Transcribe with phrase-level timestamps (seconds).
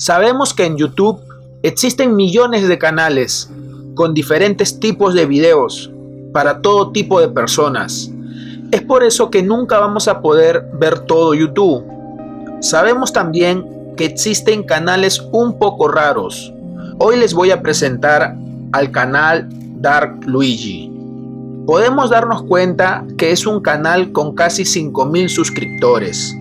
[0.00, 1.20] Sabemos que en YouTube
[1.62, 3.50] existen millones de canales
[3.94, 5.90] con diferentes tipos de videos
[6.32, 8.10] para todo tipo de personas.
[8.70, 11.84] Es por eso que nunca vamos a poder ver todo YouTube.
[12.62, 16.50] Sabemos también que existen canales un poco raros.
[16.96, 18.34] Hoy les voy a presentar
[18.72, 19.50] al canal
[19.82, 20.90] Dark Luigi.
[21.66, 26.34] Podemos darnos cuenta que es un canal con casi 5000 suscriptores.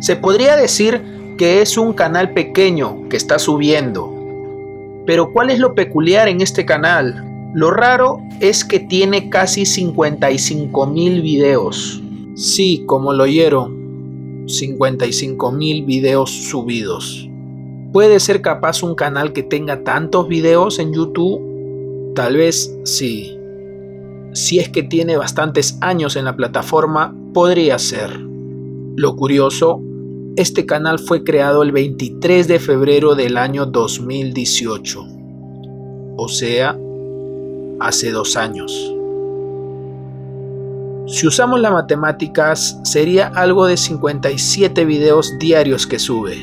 [0.00, 4.12] Se podría decir que es un canal pequeño que está subiendo.
[5.06, 7.24] Pero ¿cuál es lo peculiar en este canal?
[7.54, 12.02] Lo raro es que tiene casi 55 mil videos.
[12.34, 17.28] Sí, como lo oyeron, 55 mil videos subidos.
[17.92, 22.12] ¿Puede ser capaz un canal que tenga tantos videos en YouTube?
[22.14, 23.38] Tal vez sí.
[24.32, 28.20] Si es que tiene bastantes años en la plataforma, podría ser.
[28.96, 29.80] Lo curioso,
[30.36, 35.06] este canal fue creado el 23 de febrero del año 2018.
[36.18, 36.78] O sea,
[37.80, 38.70] hace dos años.
[41.06, 46.36] Si usamos las matemáticas, sería algo de 57 videos diarios que sube.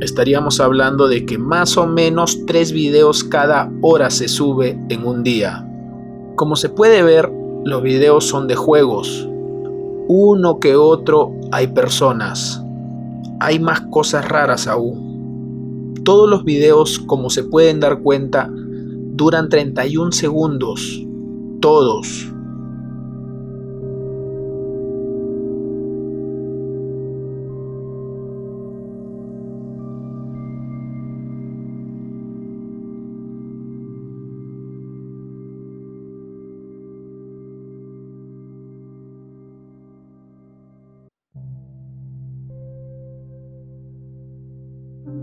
[0.00, 5.24] Estaríamos hablando de que más o menos 3 videos cada hora se sube en un
[5.24, 5.66] día.
[6.36, 7.28] Como se puede ver,
[7.64, 9.28] los videos son de juegos.
[10.06, 12.62] Uno que otro hay personas.
[13.40, 15.94] Hay más cosas raras aún.
[16.04, 21.02] Todos los videos, como se pueden dar cuenta, duran 31 segundos,
[21.60, 22.30] todos.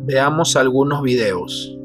[0.08, 1.77] Veamos algunos videos.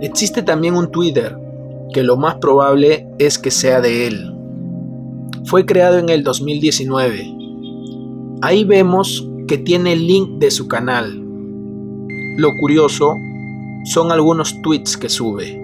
[0.00, 1.36] Existe también un Twitter,
[1.92, 4.34] que lo más probable es que sea de él.
[5.44, 7.34] Fue creado en el 2019.
[8.40, 11.22] Ahí vemos que tiene el link de su canal.
[12.38, 13.14] Lo curioso
[13.84, 15.59] son algunos tweets que sube.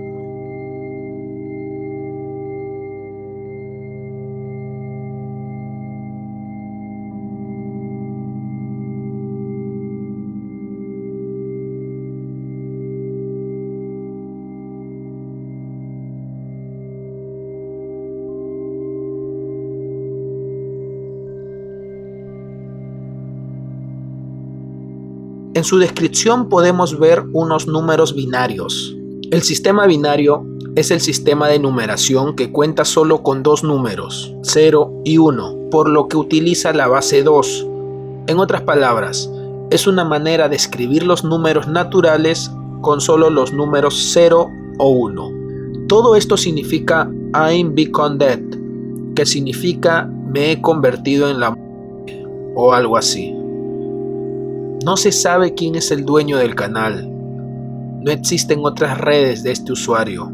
[25.57, 28.95] En su descripción podemos ver unos números binarios.
[29.31, 30.45] El sistema binario
[30.75, 35.89] es el sistema de numeración que cuenta solo con dos números, 0 y 1, por
[35.89, 37.67] lo que utiliza la base 2.
[38.27, 39.31] En otras palabras,
[39.71, 42.51] es una manera de escribir los números naturales
[42.83, 45.87] con solo los números 0 o 1.
[45.89, 48.43] Todo esto significa I'm become dead,
[49.15, 53.36] que significa me he convertido en la muerte o algo así.
[54.87, 57.11] No se sabe quién es el dueño del canal.
[57.11, 60.31] No existen otras redes de este usuario.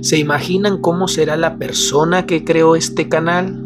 [0.00, 3.62] ¿Se imaginan cómo será la persona que creó este canal?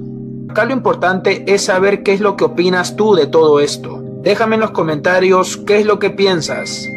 [0.50, 4.02] Acá lo importante es saber qué es lo que opinas tú de todo esto.
[4.24, 6.88] Déjame en los comentarios qué es lo que piensas.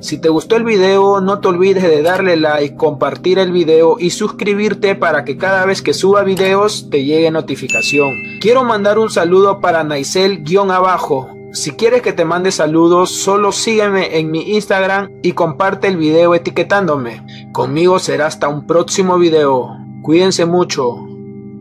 [0.00, 4.10] Si te gustó el video, no te olvides de darle like, compartir el video y
[4.10, 8.12] suscribirte para que cada vez que suba videos te llegue notificación.
[8.40, 11.33] Quiero mandar un saludo para Naisel-abajo.
[11.54, 16.34] Si quieres que te mande saludos, solo sígueme en mi Instagram y comparte el video
[16.34, 17.24] etiquetándome.
[17.52, 19.68] Conmigo será hasta un próximo video.
[20.02, 20.96] Cuídense mucho.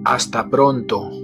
[0.04, 1.23] Hasta pronto.